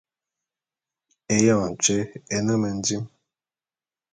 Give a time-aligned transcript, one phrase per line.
[1.35, 1.97] Éyoñ tyé
[2.35, 3.03] é ne mendim.